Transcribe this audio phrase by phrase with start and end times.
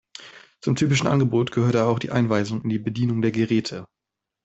[0.61, 3.85] Zum typischen Angebot gehörte auch die Einweisung in die Bedienung der Geräte.